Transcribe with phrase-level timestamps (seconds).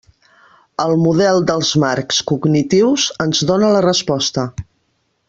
[0.85, 4.47] El model dels marcs cognitius ens dóna la resposta.